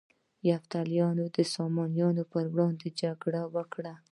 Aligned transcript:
یفتلیانو 0.49 1.25
د 1.35 1.37
ساسانیانو 1.53 2.23
پر 2.31 2.45
وړاندې 2.53 2.87
جګړه 3.01 3.41
وکړه 3.55 3.93